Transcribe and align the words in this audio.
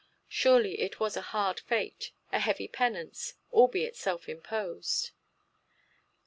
Surely 0.29 0.79
it 0.81 0.99
was 0.99 1.15
a 1.15 1.21
hard 1.29 1.59
fate, 1.59 2.11
a 2.31 2.39
heavy 2.39 2.67
penance, 2.67 3.35
albeit 3.53 3.95
self 3.95 4.27
imposed. 4.27 5.11